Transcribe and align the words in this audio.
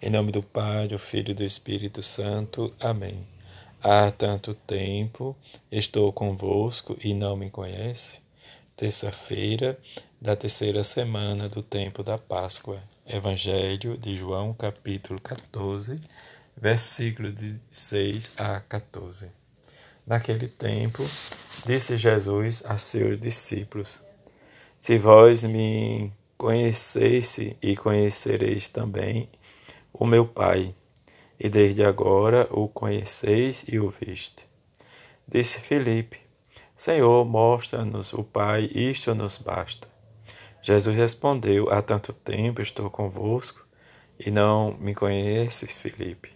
Em 0.00 0.10
nome 0.10 0.30
do 0.30 0.42
Pai, 0.42 0.86
do 0.86 0.98
Filho 0.98 1.30
e 1.30 1.34
do 1.34 1.42
Espírito 1.42 2.02
Santo. 2.02 2.72
Amém. 2.78 3.26
Há 3.82 4.10
tanto 4.10 4.54
tempo 4.54 5.36
estou 5.70 6.12
convosco 6.12 6.96
e 7.02 7.14
não 7.14 7.36
me 7.36 7.50
conhece. 7.50 8.20
Terça-feira 8.76 9.78
da 10.20 10.36
terceira 10.36 10.84
semana 10.84 11.48
do 11.48 11.62
tempo 11.62 12.02
da 12.02 12.18
Páscoa. 12.18 12.82
Evangelho 13.06 13.96
de 13.96 14.16
João, 14.16 14.52
capítulo 14.52 15.20
14, 15.20 16.00
versículos 16.56 17.34
de 17.34 17.58
6 17.70 18.32
a 18.36 18.60
14. 18.60 19.30
Naquele 20.06 20.48
tempo, 20.48 21.04
disse 21.64 21.96
Jesus 21.96 22.62
a 22.66 22.78
seus 22.78 23.20
discípulos: 23.20 24.00
Se 24.78 24.98
vós 24.98 25.44
me 25.44 26.12
conhecesse 26.36 27.56
e 27.62 27.76
conhecereis 27.76 28.68
também 28.68 29.28
o 29.98 30.06
meu 30.06 30.26
Pai, 30.26 30.74
e 31.38 31.48
desde 31.48 31.82
agora 31.82 32.46
o 32.50 32.68
conheceis 32.68 33.64
e 33.68 33.78
o 33.78 33.90
viste. 33.90 34.46
Disse 35.26 35.58
Filipe: 35.58 36.18
Senhor, 36.74 37.24
mostra-nos 37.24 38.12
o 38.12 38.22
Pai, 38.22 38.70
isto 38.74 39.14
nos 39.14 39.38
basta. 39.38 39.88
Jesus 40.62 40.96
respondeu: 40.96 41.70
Há 41.70 41.80
tanto 41.80 42.12
tempo 42.12 42.60
estou 42.60 42.90
convosco 42.90 43.66
e 44.18 44.30
não 44.30 44.76
me 44.78 44.94
conheces, 44.94 45.74
Filipe. 45.74 46.30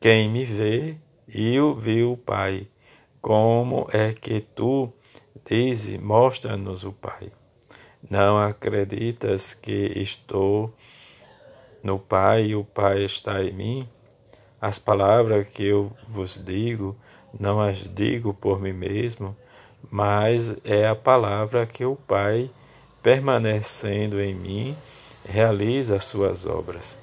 Quem 0.00 0.28
me 0.28 0.44
vê, 0.44 0.96
eu 1.28 1.74
viu 1.74 2.12
o 2.12 2.16
Pai. 2.16 2.66
Como 3.20 3.86
é 3.92 4.12
que 4.12 4.40
tu 4.40 4.92
dizes: 5.48 6.00
Mostra-nos 6.00 6.84
o 6.84 6.92
Pai? 6.92 7.30
Não 8.10 8.38
acreditas 8.38 9.54
que 9.54 9.92
estou 9.96 10.74
no 11.82 11.98
Pai 11.98 12.46
e 12.46 12.56
o 12.56 12.64
Pai 12.64 13.04
está 13.04 13.42
em 13.42 13.52
mim? 13.52 13.88
As 14.60 14.78
palavras 14.78 15.48
que 15.48 15.64
eu 15.64 15.90
vos 16.06 16.40
digo, 16.42 16.96
não 17.38 17.60
as 17.60 17.78
digo 17.78 18.32
por 18.32 18.60
mim 18.60 18.72
mesmo, 18.72 19.36
mas 19.90 20.54
é 20.64 20.86
a 20.86 20.94
palavra 20.94 21.66
que 21.66 21.84
o 21.84 21.96
Pai, 21.96 22.48
permanecendo 23.02 24.20
em 24.20 24.34
mim, 24.34 24.76
realiza 25.24 25.96
as 25.96 26.04
suas 26.04 26.46
obras. 26.46 26.98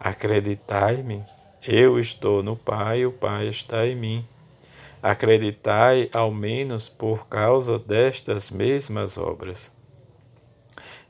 Acreditai-me, 0.00 1.24
eu 1.66 2.00
estou 2.00 2.42
no 2.42 2.56
Pai 2.56 3.00
e 3.00 3.06
o 3.06 3.12
Pai 3.12 3.46
está 3.46 3.86
em 3.86 3.94
mim. 3.94 4.24
Acreditai, 5.02 6.10
ao 6.12 6.30
menos 6.30 6.88
por 6.88 7.26
causa 7.28 7.78
destas 7.78 8.50
mesmas 8.50 9.16
obras. 9.16 9.70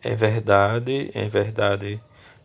É 0.02 0.14
verdade, 0.14 1.10
é 1.14 1.28
verdade 1.28 2.00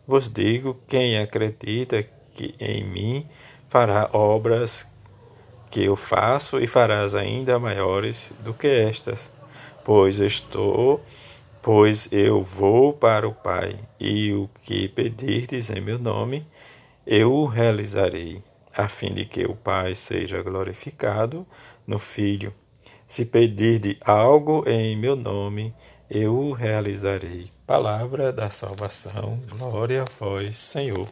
vos 0.06 0.32
digo: 0.32 0.76
quem 0.88 1.18
acredita 1.18 2.02
que 2.34 2.54
em 2.60 2.84
mim 2.84 3.26
fará 3.68 4.08
obras 4.12 4.86
que 5.70 5.84
eu 5.84 5.96
faço 5.96 6.60
e 6.60 6.66
farás 6.66 7.14
ainda 7.14 7.58
maiores 7.58 8.32
do 8.40 8.54
que 8.54 8.66
estas, 8.66 9.32
pois 9.84 10.18
estou, 10.18 11.02
pois 11.62 12.10
eu 12.12 12.42
vou 12.42 12.92
para 12.92 13.28
o 13.28 13.34
Pai, 13.34 13.76
e 13.98 14.32
o 14.32 14.48
que 14.62 14.88
pedirdes 14.88 15.68
em 15.68 15.80
meu 15.80 15.98
nome, 15.98 16.46
eu 17.06 17.32
o 17.32 17.46
realizarei, 17.46 18.40
a 18.74 18.88
fim 18.88 19.12
de 19.12 19.24
que 19.24 19.44
o 19.44 19.54
Pai 19.54 19.94
seja 19.94 20.42
glorificado 20.42 21.46
no 21.86 21.98
Filho. 21.98 22.52
Se 23.06 23.24
pedirde 23.24 23.96
algo 24.00 24.64
em 24.66 24.96
meu 24.96 25.14
nome, 25.14 25.72
eu 26.10 26.52
realizarei. 26.52 27.50
Palavra 27.66 28.32
da 28.32 28.48
salvação, 28.50 29.40
glória 29.48 30.02
a 30.02 30.04
vós, 30.04 30.56
Senhor. 30.56 31.08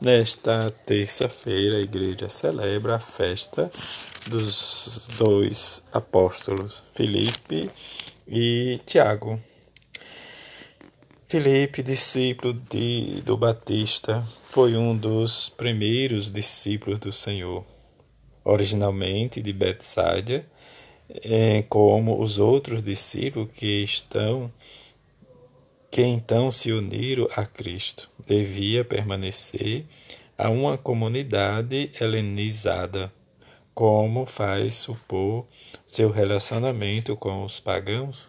Nesta 0.00 0.70
terça-feira, 0.84 1.76
a 1.76 1.80
igreja 1.80 2.28
celebra 2.28 2.96
a 2.96 3.00
festa 3.00 3.70
dos 4.28 5.08
dois 5.16 5.82
apóstolos, 5.92 6.84
Filipe 6.94 7.70
e 8.28 8.80
Tiago. 8.84 9.40
Filipe, 11.28 11.82
discípulo 11.82 12.52
de, 12.52 13.22
do 13.22 13.36
Batista, 13.36 14.26
foi 14.50 14.76
um 14.76 14.96
dos 14.96 15.48
primeiros 15.48 16.30
discípulos 16.30 16.98
do 16.98 17.12
Senhor. 17.12 17.64
Originalmente 18.44 19.40
de 19.40 19.52
Betsaida, 19.52 20.34
é, 20.34 20.44
como 21.68 22.20
os 22.20 22.38
outros 22.38 22.82
discípulos 22.82 23.50
que 23.52 23.84
estão 23.84 24.50
que 25.90 26.02
então 26.02 26.52
se 26.52 26.72
uniram 26.72 27.26
a 27.34 27.46
Cristo. 27.46 28.10
Devia 28.26 28.84
permanecer 28.84 29.84
a 30.36 30.50
uma 30.50 30.76
comunidade 30.76 31.90
helenizada, 31.98 33.10
como 33.74 34.26
faz 34.26 34.74
supor 34.74 35.46
seu 35.86 36.10
relacionamento 36.10 37.16
com 37.16 37.42
os 37.44 37.60
pagãos. 37.60 38.28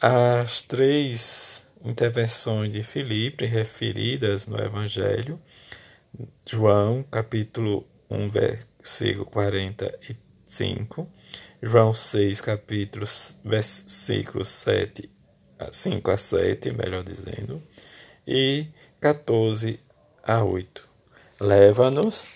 As 0.00 0.62
três 0.62 1.66
intervenções 1.84 2.72
de 2.72 2.82
Filipe 2.82 3.46
referidas 3.46 4.46
no 4.46 4.58
Evangelho, 4.58 5.38
João 6.44 7.04
capítulo 7.04 7.86
1, 8.10 8.28
versículo 8.28 9.26
45, 10.50 11.08
João 11.62 11.94
6, 11.94 12.40
capítulos, 12.40 13.36
versículos 13.44 14.48
7 14.48 15.08
5 15.70 16.10
a 16.10 16.16
7, 16.16 16.72
melhor 16.72 17.04
dizendo, 17.04 17.62
e 18.26 18.66
14 19.00 19.78
a 20.24 20.42
8. 20.42 20.88
Leva-nos 21.38 22.26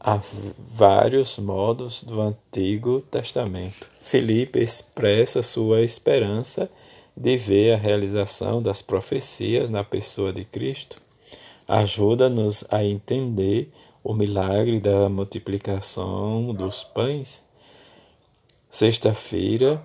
a 0.00 0.18
vários 0.58 1.38
modos 1.38 2.02
do 2.02 2.20
Antigo 2.22 3.02
Testamento. 3.02 3.88
Filipe 4.00 4.58
expressa 4.58 5.42
sua 5.42 5.82
esperança 5.82 6.70
de 7.14 7.36
ver 7.36 7.74
a 7.74 7.76
realização 7.76 8.62
das 8.62 8.80
profecias 8.80 9.68
na 9.68 9.84
pessoa 9.84 10.32
de 10.32 10.44
Cristo. 10.44 10.98
Ajuda-nos 11.68 12.64
a 12.70 12.82
entender 12.82 13.70
o 14.02 14.14
milagre 14.14 14.80
da 14.80 15.08
multiplicação 15.08 16.54
dos 16.54 16.84
pães. 16.84 17.44
Sexta-feira, 18.68 19.84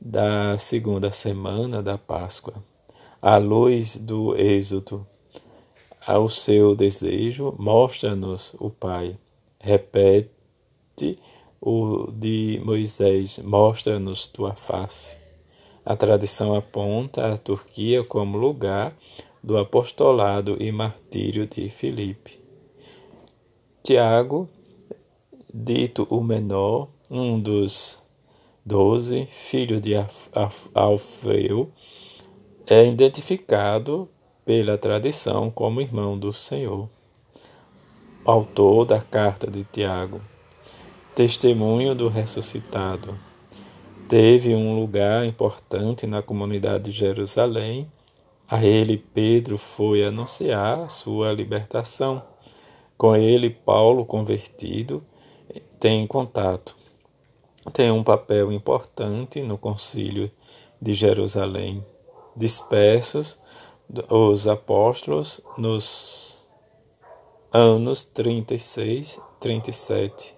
da 0.00 0.58
segunda 0.58 1.12
semana 1.12 1.82
da 1.82 1.96
Páscoa, 1.96 2.54
à 3.20 3.36
luz 3.36 3.96
do 3.96 4.34
êxodo, 4.36 5.06
ao 6.04 6.28
seu 6.28 6.74
desejo, 6.74 7.54
mostra-nos 7.58 8.52
o 8.58 8.68
Pai. 8.68 9.16
Repete 9.60 11.18
o 11.60 12.10
de 12.10 12.60
Moisés, 12.64 13.38
mostra-nos 13.38 14.26
tua 14.26 14.56
face. 14.56 15.16
A 15.84 15.94
tradição 15.94 16.56
aponta 16.56 17.32
a 17.32 17.38
Turquia 17.38 18.02
como 18.02 18.36
lugar 18.36 18.92
do 19.42 19.56
apostolado 19.56 20.56
e 20.60 20.72
martírio 20.72 21.46
de 21.46 21.68
Filipe. 21.68 22.41
Tiago, 23.82 24.48
dito 25.52 26.06
o 26.08 26.22
menor, 26.22 26.88
um 27.10 27.36
dos 27.36 28.00
12, 28.64 29.26
filho 29.26 29.80
de 29.80 29.94
Alfeu, 30.72 31.68
é 32.64 32.86
identificado 32.86 34.08
pela 34.44 34.78
tradição 34.78 35.50
como 35.50 35.80
irmão 35.80 36.16
do 36.16 36.32
Senhor. 36.32 36.88
Autor 38.24 38.84
da 38.84 39.00
carta 39.00 39.50
de 39.50 39.64
Tiago, 39.64 40.20
testemunho 41.12 41.92
do 41.92 42.06
ressuscitado, 42.06 43.18
teve 44.08 44.54
um 44.54 44.78
lugar 44.78 45.26
importante 45.26 46.06
na 46.06 46.22
comunidade 46.22 46.84
de 46.84 46.92
Jerusalém. 46.92 47.90
A 48.48 48.64
ele 48.64 48.96
Pedro 48.96 49.58
foi 49.58 50.04
anunciar 50.04 50.88
sua 50.88 51.32
libertação. 51.32 52.30
Com 52.96 53.16
ele, 53.16 53.50
Paulo, 53.50 54.04
convertido, 54.04 55.04
tem 55.80 56.06
contato 56.06 56.82
tem 57.70 57.92
um 57.92 58.02
papel 58.02 58.50
importante 58.50 59.40
no 59.42 59.56
Concílio 59.56 60.30
de 60.80 60.94
Jerusalém. 60.94 61.84
Dispersos 62.34 63.38
os 64.10 64.48
apóstolos 64.48 65.40
nos 65.56 66.46
anos 67.52 68.02
36 68.02 69.16
e 69.16 69.40
37. 69.40 70.34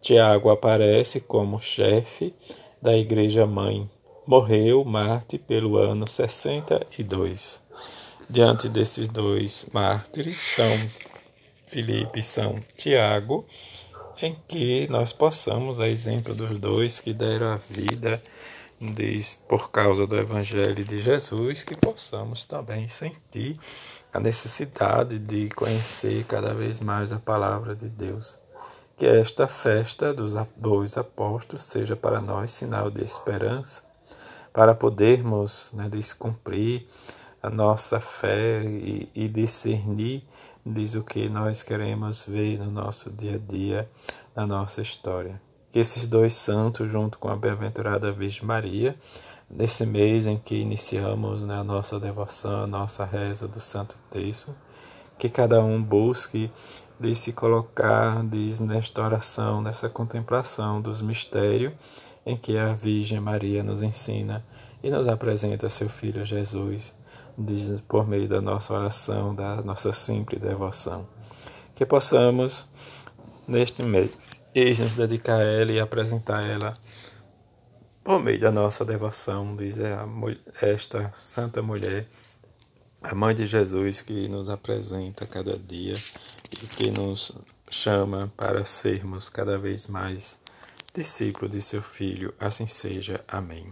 Tiago 0.00 0.50
aparece 0.50 1.20
como 1.20 1.58
chefe 1.58 2.34
da 2.80 2.96
Igreja 2.96 3.44
Mãe. 3.44 3.88
Morreu 4.26 4.84
Marte 4.84 5.36
pelo 5.36 5.76
ano 5.76 6.06
62. 6.06 7.60
Diante 8.30 8.68
desses 8.68 9.08
dois 9.08 9.66
mártires, 9.72 10.38
São 10.38 11.11
Filipe 11.72 12.20
e 12.20 12.22
São 12.22 12.60
Tiago, 12.76 13.46
em 14.20 14.36
que 14.46 14.86
nós 14.88 15.10
possamos, 15.10 15.80
a 15.80 15.88
exemplo 15.88 16.34
dos 16.34 16.58
dois 16.58 17.00
que 17.00 17.14
deram 17.14 17.46
a 17.46 17.56
vida 17.56 18.22
diz, 18.78 19.42
por 19.48 19.70
causa 19.70 20.06
do 20.06 20.14
Evangelho 20.18 20.84
de 20.84 21.00
Jesus, 21.00 21.64
que 21.64 21.74
possamos 21.74 22.44
também 22.44 22.88
sentir 22.88 23.58
a 24.12 24.20
necessidade 24.20 25.18
de 25.18 25.48
conhecer 25.50 26.24
cada 26.24 26.52
vez 26.52 26.78
mais 26.78 27.10
a 27.10 27.18
palavra 27.18 27.74
de 27.74 27.88
Deus. 27.88 28.38
Que 28.98 29.06
esta 29.06 29.48
festa 29.48 30.12
dos 30.12 30.34
dois 30.54 30.98
apóstolos 30.98 31.62
seja 31.62 31.96
para 31.96 32.20
nós 32.20 32.50
sinal 32.50 32.90
de 32.90 33.02
esperança, 33.02 33.82
para 34.52 34.74
podermos 34.74 35.70
né, 35.72 35.88
descumprir 35.88 36.84
a 37.42 37.48
nossa 37.48 37.98
fé 37.98 38.62
e, 38.62 39.08
e 39.14 39.28
discernir, 39.28 40.22
diz 40.64 40.94
o 40.94 41.02
que 41.02 41.28
nós 41.28 41.62
queremos 41.62 42.24
ver 42.24 42.58
no 42.58 42.70
nosso 42.70 43.10
dia 43.10 43.34
a 43.34 43.38
dia, 43.38 43.88
na 44.34 44.46
nossa 44.46 44.80
história. 44.80 45.40
Que 45.70 45.78
esses 45.78 46.06
dois 46.06 46.34
santos, 46.34 46.90
junto 46.90 47.18
com 47.18 47.28
a 47.28 47.36
bem-aventurada 47.36 48.12
Virgem 48.12 48.44
Maria, 48.44 48.96
nesse 49.50 49.84
mês 49.84 50.26
em 50.26 50.38
que 50.38 50.54
iniciamos 50.54 51.42
né, 51.42 51.56
a 51.56 51.64
nossa 51.64 51.98
devoção, 51.98 52.62
a 52.62 52.66
nossa 52.66 53.04
reza 53.04 53.48
do 53.48 53.60
Santo 53.60 53.96
Terço, 54.10 54.54
que 55.18 55.28
cada 55.28 55.62
um 55.62 55.82
busque 55.82 56.50
de 56.98 57.14
se 57.14 57.32
colocar, 57.32 58.24
diz, 58.26 58.60
nesta 58.60 59.02
oração, 59.02 59.60
nessa 59.60 59.88
contemplação 59.88 60.80
dos 60.80 61.02
mistérios 61.02 61.72
em 62.24 62.36
que 62.36 62.56
a 62.56 62.72
Virgem 62.72 63.18
Maria 63.18 63.62
nos 63.62 63.82
ensina 63.82 64.44
e 64.82 64.90
nos 64.90 65.08
apresenta 65.08 65.68
seu 65.68 65.88
Filho 65.88 66.24
Jesus, 66.24 66.94
diz, 67.36 67.80
por 67.82 68.06
meio 68.06 68.28
da 68.28 68.40
nossa 68.40 68.74
oração, 68.74 69.34
da 69.34 69.62
nossa 69.62 69.92
simples 69.92 70.40
devoção. 70.40 71.06
Que 71.74 71.86
possamos, 71.86 72.68
neste 73.46 73.82
mês, 73.82 74.10
nos 74.54 74.94
dedicar 74.94 75.36
a 75.36 75.44
ela 75.44 75.72
e 75.72 75.80
apresentar 75.80 76.42
ela 76.42 76.76
por 78.04 78.20
meio 78.20 78.40
da 78.40 78.50
nossa 78.50 78.84
devoção, 78.84 79.54
diz 79.54 79.76
esta 80.60 81.12
santa 81.14 81.62
mulher, 81.62 82.06
a 83.00 83.14
mãe 83.14 83.34
de 83.34 83.46
Jesus 83.46 84.02
que 84.02 84.28
nos 84.28 84.48
apresenta 84.48 85.24
cada 85.24 85.56
dia 85.56 85.94
e 86.50 86.66
que 86.66 86.90
nos 86.90 87.32
chama 87.70 88.30
para 88.36 88.64
sermos 88.64 89.28
cada 89.28 89.56
vez 89.56 89.86
mais 89.86 90.36
discípulos 90.92 91.52
de 91.52 91.62
seu 91.62 91.80
Filho. 91.80 92.34
Assim 92.40 92.66
seja. 92.66 93.24
Amém. 93.28 93.64